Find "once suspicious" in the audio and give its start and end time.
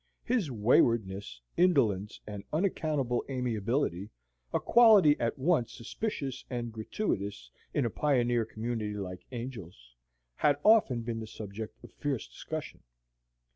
5.37-6.43